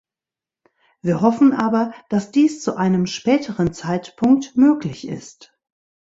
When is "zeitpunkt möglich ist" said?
3.71-5.55